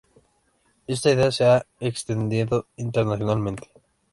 Esta 0.87 1.11
idea 1.11 1.31
se 1.31 1.45
ha 1.45 1.57
ido 1.57 1.65
extendiendo 1.79 2.65
internacionalmente. 2.75 3.69